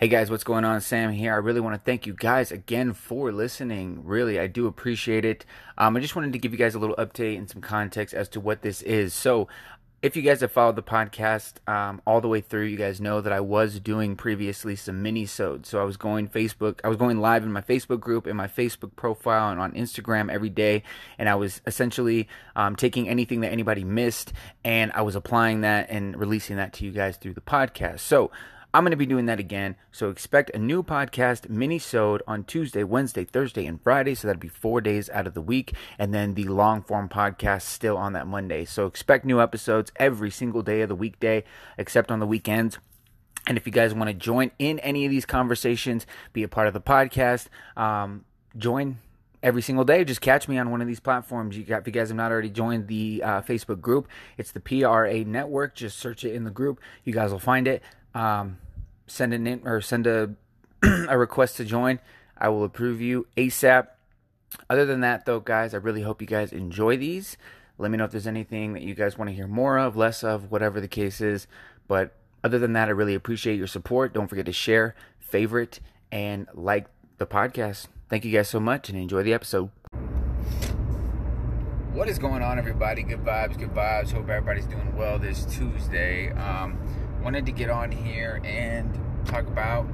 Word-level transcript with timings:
Hey 0.00 0.06
guys, 0.06 0.30
what's 0.30 0.44
going 0.44 0.64
on? 0.64 0.80
Sam 0.80 1.10
here. 1.10 1.32
I 1.32 1.38
really 1.38 1.60
want 1.60 1.74
to 1.74 1.80
thank 1.84 2.06
you 2.06 2.14
guys 2.14 2.52
again 2.52 2.92
for 2.92 3.32
listening. 3.32 4.04
Really, 4.04 4.38
I 4.38 4.46
do 4.46 4.68
appreciate 4.68 5.24
it. 5.24 5.44
Um, 5.76 5.96
I 5.96 6.00
just 6.00 6.14
wanted 6.14 6.32
to 6.34 6.38
give 6.38 6.52
you 6.52 6.58
guys 6.58 6.76
a 6.76 6.78
little 6.78 6.94
update 6.94 7.36
and 7.36 7.50
some 7.50 7.60
context 7.60 8.14
as 8.14 8.28
to 8.28 8.38
what 8.38 8.62
this 8.62 8.80
is. 8.82 9.12
So, 9.12 9.48
if 10.00 10.14
you 10.14 10.22
guys 10.22 10.40
have 10.40 10.52
followed 10.52 10.76
the 10.76 10.84
podcast 10.84 11.68
um, 11.68 12.00
all 12.06 12.20
the 12.20 12.28
way 12.28 12.40
through, 12.40 12.66
you 12.66 12.76
guys 12.76 13.00
know 13.00 13.20
that 13.20 13.32
I 13.32 13.40
was 13.40 13.80
doing 13.80 14.14
previously 14.14 14.76
some 14.76 15.02
mini-sodes. 15.02 15.68
So 15.68 15.80
I 15.80 15.84
was 15.84 15.96
going 15.96 16.28
Facebook, 16.28 16.78
I 16.84 16.88
was 16.88 16.96
going 16.96 17.18
live 17.18 17.42
in 17.42 17.50
my 17.50 17.62
Facebook 17.62 17.98
group, 17.98 18.28
in 18.28 18.36
my 18.36 18.46
Facebook 18.46 18.94
profile, 18.94 19.50
and 19.50 19.60
on 19.60 19.72
Instagram 19.72 20.30
every 20.30 20.50
day, 20.50 20.84
and 21.18 21.28
I 21.28 21.34
was 21.34 21.60
essentially 21.66 22.28
um, 22.54 22.76
taking 22.76 23.08
anything 23.08 23.40
that 23.40 23.50
anybody 23.50 23.82
missed, 23.82 24.32
and 24.62 24.92
I 24.92 25.02
was 25.02 25.16
applying 25.16 25.62
that 25.62 25.90
and 25.90 26.16
releasing 26.16 26.54
that 26.58 26.72
to 26.74 26.84
you 26.84 26.92
guys 26.92 27.16
through 27.16 27.34
the 27.34 27.40
podcast. 27.40 27.98
So 27.98 28.30
I'm 28.74 28.82
going 28.82 28.90
to 28.90 28.96
be 28.96 29.06
doing 29.06 29.26
that 29.26 29.40
again. 29.40 29.76
So 29.90 30.10
expect 30.10 30.50
a 30.54 30.58
new 30.58 30.82
podcast 30.82 31.48
mini-sode 31.48 32.22
on 32.26 32.44
Tuesday, 32.44 32.84
Wednesday, 32.84 33.24
Thursday, 33.24 33.64
and 33.64 33.80
Friday. 33.80 34.14
So 34.14 34.28
that'd 34.28 34.40
be 34.40 34.48
four 34.48 34.80
days 34.82 35.08
out 35.10 35.26
of 35.26 35.32
the 35.32 35.40
week. 35.40 35.72
And 35.98 36.12
then 36.12 36.34
the 36.34 36.44
long 36.44 36.82
form 36.82 37.08
podcast 37.08 37.62
still 37.62 37.96
on 37.96 38.12
that 38.12 38.26
Monday. 38.26 38.66
So 38.66 38.86
expect 38.86 39.24
new 39.24 39.40
episodes 39.40 39.90
every 39.96 40.30
single 40.30 40.62
day 40.62 40.82
of 40.82 40.90
the 40.90 40.94
weekday, 40.94 41.44
except 41.78 42.10
on 42.10 42.20
the 42.20 42.26
weekends. 42.26 42.78
And 43.46 43.56
if 43.56 43.64
you 43.64 43.72
guys 43.72 43.94
want 43.94 44.08
to 44.08 44.14
join 44.14 44.50
in 44.58 44.78
any 44.80 45.06
of 45.06 45.10
these 45.10 45.24
conversations, 45.24 46.06
be 46.34 46.42
a 46.42 46.48
part 46.48 46.68
of 46.68 46.74
the 46.74 46.80
podcast, 46.80 47.46
um, 47.74 48.26
join 48.56 48.98
every 49.42 49.62
single 49.62 49.84
day. 49.84 50.04
Just 50.04 50.20
catch 50.20 50.48
me 50.48 50.58
on 50.58 50.70
one 50.70 50.82
of 50.82 50.86
these 50.86 51.00
platforms. 51.00 51.56
You 51.56 51.64
got, 51.64 51.80
if 51.80 51.86
you 51.86 51.92
guys 51.92 52.08
have 52.08 52.16
not 52.16 52.30
already 52.30 52.50
joined 52.50 52.88
the 52.88 53.22
uh, 53.24 53.40
Facebook 53.42 53.80
group, 53.80 54.08
it's 54.36 54.52
the 54.52 54.60
PRA 54.60 55.24
Network. 55.24 55.74
Just 55.74 55.98
search 55.98 56.24
it 56.24 56.34
in 56.34 56.44
the 56.44 56.50
group. 56.50 56.80
You 57.04 57.12
guys 57.12 57.30
will 57.30 57.38
find 57.38 57.66
it 57.66 57.82
um, 58.14 58.58
send 59.06 59.34
an 59.34 59.46
in 59.46 59.66
or 59.66 59.80
send 59.80 60.06
a 60.06 60.34
a 61.08 61.18
request 61.18 61.56
to 61.56 61.64
join. 61.64 61.98
I 62.36 62.48
will 62.48 62.64
approve 62.64 63.00
you 63.00 63.26
ASAP. 63.36 63.88
Other 64.70 64.86
than 64.86 65.00
that, 65.00 65.26
though, 65.26 65.40
guys, 65.40 65.74
I 65.74 65.78
really 65.78 66.02
hope 66.02 66.20
you 66.20 66.26
guys 66.26 66.52
enjoy 66.52 66.96
these. 66.96 67.36
Let 67.76 67.90
me 67.90 67.98
know 67.98 68.04
if 68.04 68.10
there's 68.10 68.26
anything 68.26 68.72
that 68.72 68.82
you 68.82 68.94
guys 68.94 69.18
want 69.18 69.28
to 69.28 69.34
hear 69.34 69.46
more 69.46 69.78
of, 69.78 69.96
less 69.96 70.24
of, 70.24 70.50
whatever 70.50 70.80
the 70.80 70.88
case 70.88 71.20
is. 71.20 71.46
But 71.86 72.14
other 72.42 72.58
than 72.58 72.72
that, 72.72 72.88
I 72.88 72.92
really 72.92 73.14
appreciate 73.14 73.56
your 73.56 73.66
support. 73.66 74.14
Don't 74.14 74.28
forget 74.28 74.46
to 74.46 74.52
share, 74.52 74.94
favorite, 75.18 75.80
and 76.10 76.46
like 76.54 76.86
the 77.18 77.26
podcast. 77.26 77.86
Thank 78.08 78.24
you 78.24 78.32
guys 78.32 78.48
so 78.48 78.58
much 78.58 78.88
and 78.88 78.98
enjoy 78.98 79.22
the 79.22 79.34
episode. 79.34 79.70
What 81.92 82.08
is 82.08 82.18
going 82.18 82.42
on, 82.42 82.58
everybody? 82.58 83.02
Good 83.02 83.24
vibes, 83.24 83.58
good 83.58 83.74
vibes. 83.74 84.12
Hope 84.12 84.28
everybody's 84.28 84.66
doing 84.66 84.96
well 84.96 85.18
this 85.18 85.44
Tuesday. 85.44 86.30
Um, 86.32 86.78
wanted 87.22 87.46
to 87.46 87.52
get 87.52 87.70
on 87.70 87.90
here 87.90 88.40
and 88.44 88.98
talk 89.26 89.46
about 89.46 89.86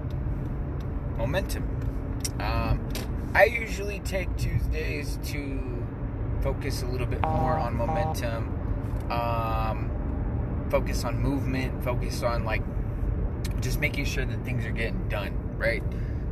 momentum. 1.16 1.68
Um, 2.40 2.88
I 3.34 3.44
usually 3.44 4.00
take 4.00 4.34
Tuesdays 4.36 5.18
to 5.24 5.84
focus 6.42 6.82
a 6.82 6.86
little 6.86 7.06
bit 7.06 7.20
more 7.22 7.58
on 7.58 7.74
momentum, 7.74 9.10
um, 9.10 10.66
focus 10.70 11.04
on 11.04 11.18
movement, 11.18 11.82
focus 11.82 12.22
on 12.22 12.44
like 12.44 12.62
just 13.60 13.80
making 13.80 14.04
sure 14.04 14.24
that 14.24 14.44
things 14.44 14.64
are 14.64 14.70
getting 14.70 15.08
done, 15.08 15.56
right? 15.56 15.82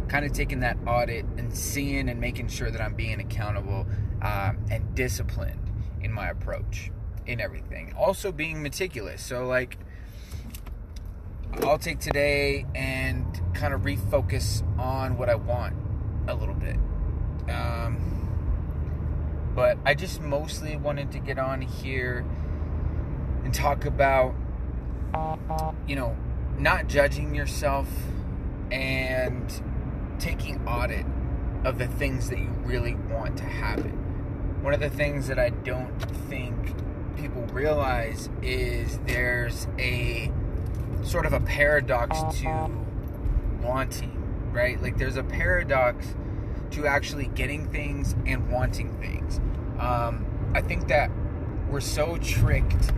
Kind 0.08 0.24
of 0.24 0.32
taking 0.32 0.60
that 0.60 0.76
audit 0.86 1.24
and 1.38 1.56
seeing 1.56 2.08
and 2.08 2.20
making 2.20 2.48
sure 2.48 2.70
that 2.70 2.80
I'm 2.80 2.94
being 2.94 3.20
accountable 3.20 3.86
um, 4.20 4.58
and 4.70 4.94
disciplined 4.94 5.58
in 6.02 6.12
my 6.12 6.28
approach 6.28 6.90
in 7.26 7.40
everything. 7.40 7.94
Also 7.96 8.32
being 8.32 8.62
meticulous. 8.62 9.22
So, 9.22 9.46
like, 9.46 9.78
I'll 11.60 11.78
take 11.78 12.00
today 12.00 12.66
and 12.74 13.40
kind 13.54 13.74
of 13.74 13.82
refocus 13.82 14.62
on 14.78 15.16
what 15.16 15.28
I 15.28 15.34
want 15.34 15.74
a 16.26 16.34
little 16.34 16.54
bit. 16.54 16.76
Um, 17.48 19.50
but 19.54 19.76
I 19.84 19.94
just 19.94 20.20
mostly 20.20 20.76
wanted 20.76 21.12
to 21.12 21.18
get 21.18 21.38
on 21.38 21.60
here 21.60 22.24
and 23.44 23.52
talk 23.52 23.84
about, 23.84 24.34
you 25.86 25.94
know, 25.94 26.16
not 26.58 26.88
judging 26.88 27.34
yourself 27.34 27.88
and 28.70 29.62
taking 30.18 30.66
audit 30.66 31.06
of 31.64 31.78
the 31.78 31.86
things 31.86 32.30
that 32.30 32.38
you 32.38 32.50
really 32.64 32.94
want 32.94 33.36
to 33.38 33.44
happen. 33.44 33.92
One 34.62 34.72
of 34.72 34.80
the 34.80 34.90
things 34.90 35.28
that 35.28 35.38
I 35.38 35.50
don't 35.50 36.00
think 36.28 36.56
people 37.16 37.42
realize 37.52 38.30
is 38.40 38.98
there's 39.06 39.68
a 39.78 40.32
sort 41.02 41.26
of 41.26 41.32
a 41.32 41.40
paradox 41.40 42.18
to 42.40 42.70
wanting, 43.62 44.50
right? 44.52 44.80
Like 44.80 44.98
there's 44.98 45.16
a 45.16 45.22
paradox 45.22 46.14
to 46.72 46.86
actually 46.86 47.26
getting 47.28 47.68
things 47.70 48.14
and 48.26 48.50
wanting 48.50 48.96
things. 48.98 49.38
Um, 49.78 50.26
I 50.54 50.60
think 50.60 50.88
that 50.88 51.10
we're 51.68 51.80
so 51.80 52.16
tricked 52.18 52.92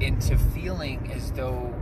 into 0.00 0.36
feeling 0.36 1.10
as 1.12 1.32
though 1.32 1.74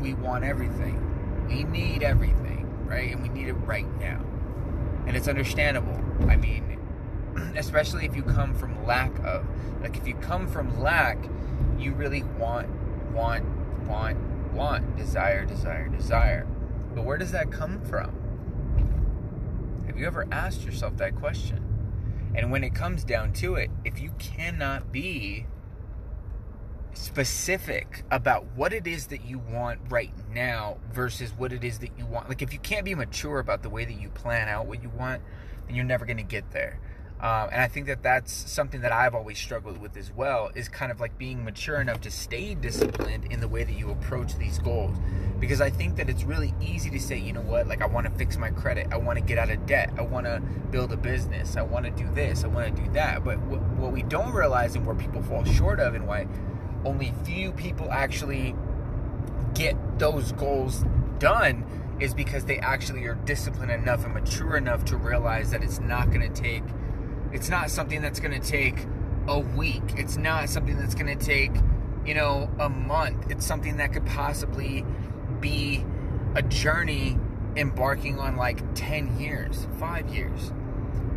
we 0.00 0.14
want 0.14 0.44
everything. 0.44 1.46
We 1.48 1.64
need 1.64 2.02
everything, 2.02 2.68
right? 2.84 3.12
And 3.12 3.22
we 3.22 3.28
need 3.28 3.48
it 3.48 3.54
right 3.54 3.86
now. 4.00 4.24
And 5.06 5.16
it's 5.16 5.28
understandable. 5.28 5.98
I 6.28 6.36
mean, 6.36 6.78
especially 7.56 8.06
if 8.06 8.16
you 8.16 8.22
come 8.22 8.54
from 8.54 8.84
lack 8.84 9.16
of. 9.24 9.46
Like 9.80 9.96
if 9.96 10.06
you 10.06 10.14
come 10.14 10.46
from 10.46 10.80
lack, 10.80 11.18
you 11.78 11.92
really 11.92 12.22
want, 12.22 12.68
want, 13.12 13.44
want, 13.86 14.18
want, 14.52 14.96
desire, 14.96 15.44
desire, 15.44 15.88
desire. 15.88 16.46
But 16.94 17.04
where 17.04 17.18
does 17.18 17.32
that 17.32 17.50
come 17.50 17.80
from? 17.84 18.14
Have 19.86 19.98
you 19.98 20.06
ever 20.06 20.26
asked 20.32 20.64
yourself 20.64 20.96
that 20.98 21.16
question? 21.16 21.64
And 22.34 22.50
when 22.50 22.62
it 22.62 22.74
comes 22.74 23.04
down 23.04 23.32
to 23.34 23.56
it, 23.56 23.70
if 23.84 24.00
you 24.00 24.12
cannot 24.18 24.92
be 24.92 25.46
specific 26.92 28.04
about 28.10 28.44
what 28.56 28.72
it 28.72 28.86
is 28.86 29.06
that 29.08 29.24
you 29.24 29.38
want 29.38 29.80
right 29.88 30.12
now 30.32 30.78
versus 30.92 31.32
what 31.36 31.52
it 31.52 31.64
is 31.64 31.78
that 31.80 31.90
you 31.98 32.06
want, 32.06 32.28
like 32.28 32.42
if 32.42 32.52
you 32.52 32.58
can't 32.58 32.84
be 32.84 32.94
mature 32.94 33.38
about 33.38 33.62
the 33.62 33.70
way 33.70 33.84
that 33.84 34.00
you 34.00 34.08
plan 34.10 34.48
out 34.48 34.66
what 34.66 34.82
you 34.82 34.90
want, 34.90 35.22
then 35.66 35.74
you're 35.76 35.84
never 35.84 36.04
going 36.04 36.18
to 36.18 36.22
get 36.22 36.50
there. 36.50 36.78
Um, 37.22 37.50
and 37.52 37.60
I 37.60 37.68
think 37.68 37.86
that 37.86 38.02
that's 38.02 38.32
something 38.32 38.80
that 38.80 38.92
I've 38.92 39.14
always 39.14 39.38
struggled 39.38 39.76
with 39.78 39.94
as 39.98 40.10
well 40.10 40.50
is 40.54 40.70
kind 40.70 40.90
of 40.90 41.00
like 41.00 41.18
being 41.18 41.44
mature 41.44 41.78
enough 41.78 42.00
to 42.02 42.10
stay 42.10 42.54
disciplined 42.54 43.30
in 43.30 43.40
the 43.40 43.48
way 43.48 43.62
that 43.62 43.74
you 43.74 43.90
approach 43.90 44.36
these 44.36 44.58
goals. 44.58 44.96
Because 45.38 45.60
I 45.60 45.68
think 45.68 45.96
that 45.96 46.08
it's 46.08 46.24
really 46.24 46.54
easy 46.62 46.88
to 46.88 46.98
say, 46.98 47.18
you 47.18 47.34
know 47.34 47.42
what, 47.42 47.66
like 47.66 47.82
I 47.82 47.86
want 47.86 48.06
to 48.06 48.12
fix 48.12 48.38
my 48.38 48.50
credit, 48.50 48.88
I 48.90 48.96
want 48.96 49.18
to 49.18 49.24
get 49.24 49.36
out 49.36 49.50
of 49.50 49.66
debt, 49.66 49.92
I 49.98 50.02
want 50.02 50.24
to 50.26 50.40
build 50.70 50.92
a 50.92 50.96
business, 50.96 51.56
I 51.56 51.62
want 51.62 51.84
to 51.84 51.90
do 51.90 52.10
this, 52.14 52.42
I 52.42 52.46
want 52.46 52.74
to 52.74 52.82
do 52.82 52.90
that. 52.92 53.22
But 53.22 53.38
what, 53.42 53.60
what 53.60 53.92
we 53.92 54.02
don't 54.02 54.32
realize 54.32 54.74
and 54.74 54.86
where 54.86 54.96
people 54.96 55.22
fall 55.22 55.44
short 55.44 55.78
of 55.78 55.94
and 55.94 56.06
why 56.06 56.26
only 56.86 57.12
few 57.24 57.52
people 57.52 57.90
actually 57.90 58.54
get 59.52 59.76
those 59.98 60.32
goals 60.32 60.86
done 61.18 61.66
is 62.00 62.14
because 62.14 62.46
they 62.46 62.56
actually 62.58 63.04
are 63.04 63.14
disciplined 63.14 63.70
enough 63.70 64.04
and 64.06 64.14
mature 64.14 64.56
enough 64.56 64.86
to 64.86 64.96
realize 64.96 65.50
that 65.50 65.62
it's 65.62 65.80
not 65.80 66.10
going 66.10 66.32
to 66.32 66.42
take 66.42 66.62
it's 67.32 67.48
not 67.48 67.70
something 67.70 68.02
that's 68.02 68.20
going 68.20 68.38
to 68.38 68.46
take 68.46 68.86
a 69.28 69.38
week. 69.38 69.82
It's 69.96 70.16
not 70.16 70.48
something 70.48 70.76
that's 70.76 70.94
going 70.94 71.16
to 71.16 71.24
take, 71.24 71.52
you 72.04 72.14
know, 72.14 72.50
a 72.58 72.68
month. 72.68 73.30
It's 73.30 73.46
something 73.46 73.76
that 73.76 73.92
could 73.92 74.06
possibly 74.06 74.84
be 75.40 75.84
a 76.34 76.42
journey 76.42 77.16
embarking 77.56 78.18
on 78.18 78.36
like 78.36 78.62
10 78.74 79.18
years, 79.18 79.66
5 79.78 80.08
years. 80.14 80.52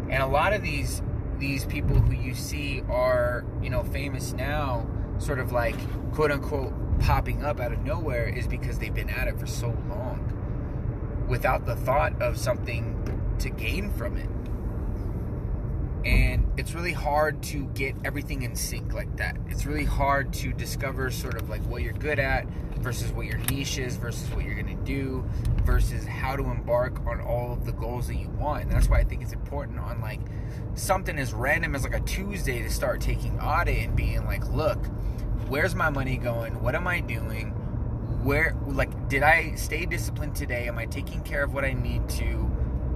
And 0.10 0.22
a 0.22 0.28
lot 0.28 0.54
of 0.54 0.62
these 0.62 1.02
these 1.40 1.66
people 1.66 2.00
who 2.00 2.14
you 2.14 2.34
see 2.36 2.82
are, 2.90 3.44
you 3.62 3.70
know, 3.70 3.84
famous 3.84 4.34
now, 4.34 4.88
sort 5.18 5.40
of 5.40 5.52
like 5.52 5.76
quote 6.14 6.32
unquote 6.32 6.74
popping 7.00 7.44
up 7.44 7.60
out 7.60 7.74
of 7.74 7.80
nowhere 7.84 8.28
is 8.28 8.48
because 8.48 8.80
they've 8.80 8.94
been 8.94 9.10
at 9.10 9.28
it 9.28 9.40
for 9.40 9.48
so 9.48 9.68
long 9.90 11.26
without 11.28 11.66
the 11.66 11.76
thought 11.76 12.20
of 12.22 12.38
something 12.38 13.00
to 13.40 13.50
gain 13.50 13.92
from 13.92 14.16
it 14.16 14.30
and 16.06 16.52
it's 16.58 16.74
really 16.74 16.94
hard 16.94 17.42
to 17.44 17.66
get 17.68 17.96
everything 18.04 18.42
in 18.42 18.56
sync 18.56 18.94
like 18.94 19.16
that. 19.18 19.38
It's 19.50 19.66
really 19.66 19.86
hard 19.86 20.34
to 20.34 20.52
discover 20.52 21.10
sort 21.12 21.36
of 21.36 21.50
like 21.50 21.62
what 21.64 21.82
you're 21.82 21.94
good 21.94 22.20
at 22.20 22.46
versus 22.80 23.12
what 23.14 23.26
your 23.26 23.38
niche 23.50 23.78
is 23.78 23.96
versus 23.96 24.30
what 24.32 24.44
you're 24.44 24.62
going 24.62 24.78
to 24.78 24.84
do 24.84 25.24
versus 25.64 26.06
how 26.06 26.36
to 26.36 26.44
embark 26.44 27.06
on 27.08 27.22
all 27.22 27.54
of 27.54 27.66
the 27.66 27.72
goals 27.72 28.08
that 28.08 28.16
you 28.16 28.30
want. 28.32 28.64
And 28.64 28.72
that's 28.72 28.90
why 28.90 29.00
I 29.00 29.04
think 29.06 29.22
it's 29.22 29.32
important 29.32 29.80
on 29.80 30.02
like 30.02 30.20
something 30.76 31.18
as 31.18 31.34
random 31.34 31.76
as 31.76 31.84
like 31.84 31.96
a 31.96 32.02
Tuesday 32.02 32.62
to 32.62 32.70
start 32.70 33.00
taking 33.00 33.40
audit 33.40 33.78
and 33.78 33.96
being 33.96 34.26
like, 34.26 34.46
look, 34.50 34.86
where's 35.48 35.76
my 35.76 35.90
money 35.90 36.18
going? 36.18 36.62
What 36.62 36.76
am 36.76 36.88
I 36.88 37.00
doing? 37.00 37.52
Where, 38.24 38.56
like, 38.68 39.10
did 39.10 39.24
I 39.24 39.56
stay 39.56 39.86
disciplined 39.86 40.36
today? 40.36 40.68
Am 40.68 40.78
I 40.78 40.86
taking 40.86 41.22
care 41.24 41.44
of 41.44 41.54
what 41.54 41.66
I 41.66 41.74
need 41.74 42.08
to? 42.10 42.36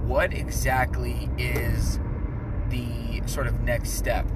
What 0.06 0.32
exactly 0.32 1.28
is 1.36 1.98
the 2.70 3.22
sort 3.26 3.46
of 3.46 3.60
next 3.60 3.90
step. 3.90 4.26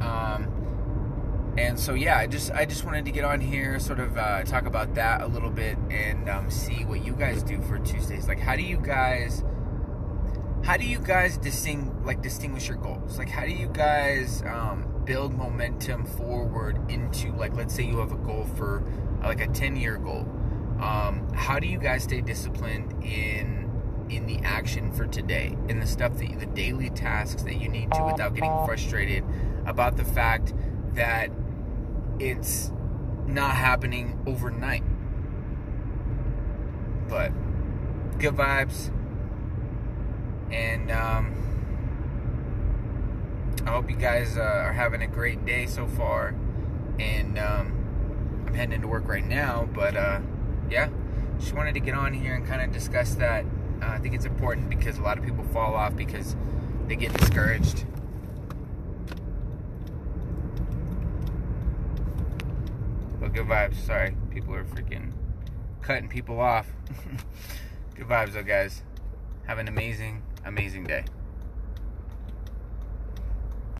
Um, 0.00 1.54
and 1.58 1.78
so 1.78 1.94
yeah, 1.94 2.18
I 2.18 2.26
just 2.26 2.52
I 2.52 2.64
just 2.64 2.84
wanted 2.84 3.04
to 3.04 3.10
get 3.10 3.24
on 3.24 3.40
here, 3.40 3.78
sort 3.78 4.00
of 4.00 4.16
uh, 4.16 4.44
talk 4.44 4.66
about 4.66 4.94
that 4.94 5.22
a 5.22 5.26
little 5.26 5.50
bit, 5.50 5.76
and 5.90 6.28
um, 6.28 6.50
see 6.50 6.84
what 6.84 7.04
you 7.04 7.12
guys 7.12 7.42
do 7.42 7.60
for 7.62 7.78
Tuesdays. 7.78 8.28
Like, 8.28 8.38
how 8.38 8.56
do 8.56 8.62
you 8.62 8.78
guys 8.78 9.44
how 10.62 10.76
do 10.76 10.84
you 10.84 10.98
guys 10.98 11.38
distinguish 11.38 11.94
like 12.04 12.22
distinguish 12.22 12.68
your 12.68 12.76
goals? 12.76 13.18
Like, 13.18 13.28
how 13.28 13.44
do 13.44 13.52
you 13.52 13.68
guys 13.68 14.42
um, 14.42 15.02
build 15.04 15.34
momentum 15.34 16.04
forward 16.04 16.78
into 16.90 17.32
like 17.32 17.54
let's 17.54 17.74
say 17.74 17.82
you 17.82 17.98
have 17.98 18.12
a 18.12 18.16
goal 18.16 18.46
for 18.56 18.84
like 19.22 19.40
a 19.40 19.48
10 19.48 19.76
year 19.76 19.98
goal 19.98 20.26
um, 20.80 21.28
how 21.34 21.58
do 21.58 21.66
you 21.66 21.78
guys 21.78 22.04
stay 22.04 22.20
disciplined 22.20 23.02
in 23.04 23.59
in 24.10 24.26
the 24.26 24.38
action 24.38 24.92
for 24.92 25.06
today 25.06 25.56
in 25.68 25.80
the 25.80 25.86
stuff 25.86 26.16
that 26.18 26.38
the 26.38 26.46
daily 26.46 26.90
tasks 26.90 27.42
that 27.42 27.54
you 27.54 27.68
need 27.68 27.90
to 27.92 28.02
without 28.04 28.34
getting 28.34 28.50
frustrated 28.66 29.24
about 29.66 29.96
the 29.96 30.04
fact 30.04 30.52
that 30.94 31.30
it's 32.18 32.72
not 33.26 33.54
happening 33.54 34.18
overnight 34.26 34.82
but 37.08 37.30
good 38.18 38.34
vibes 38.34 38.90
and 40.50 40.90
um, 40.90 41.40
I 43.66 43.70
hope 43.70 43.90
you 43.90 43.96
guys 43.96 44.36
uh, 44.36 44.40
are 44.40 44.72
having 44.72 45.02
a 45.02 45.06
great 45.06 45.44
day 45.44 45.66
so 45.66 45.86
far. 45.86 46.34
And 46.98 47.38
um, 47.38 48.44
I'm 48.46 48.54
heading 48.54 48.74
into 48.74 48.88
work 48.88 49.06
right 49.06 49.24
now, 49.24 49.68
but 49.72 49.96
uh, 49.96 50.20
yeah, 50.68 50.88
just 51.38 51.52
wanted 51.52 51.74
to 51.74 51.80
get 51.80 51.94
on 51.94 52.12
here 52.12 52.34
and 52.34 52.46
kind 52.46 52.62
of 52.62 52.72
discuss 52.72 53.14
that. 53.16 53.44
Uh, 53.82 53.86
I 53.86 53.98
think 53.98 54.14
it's 54.14 54.24
important 54.24 54.68
because 54.68 54.98
a 54.98 55.02
lot 55.02 55.18
of 55.18 55.24
people 55.24 55.44
fall 55.44 55.74
off 55.74 55.96
because 55.96 56.36
they 56.86 56.96
get 56.96 57.12
discouraged. 57.14 57.84
But 63.20 63.32
good 63.32 63.46
vibes. 63.46 63.76
Sorry, 63.86 64.14
people 64.30 64.54
are 64.54 64.64
freaking 64.64 65.12
cutting 65.82 66.08
people 66.08 66.40
off. 66.40 66.66
good 67.94 68.06
vibes, 68.06 68.32
though, 68.32 68.42
guys. 68.42 68.82
Have 69.46 69.58
an 69.58 69.68
amazing, 69.68 70.22
amazing 70.44 70.84
day. 70.84 71.04